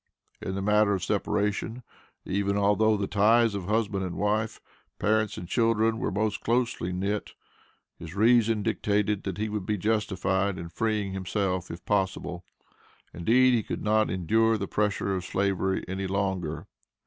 [0.41, 1.83] In the matter of separation,
[2.25, 4.59] even although the ties of husband and wife,
[4.97, 7.35] parents and children were most closely knit,
[7.99, 12.43] his reason dictated that he would be justified in freeing himself if possible;
[13.13, 16.65] indeed, he could not endure the pressure of Slavery any longer.